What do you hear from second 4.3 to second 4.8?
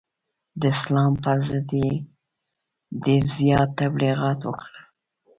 وکړل.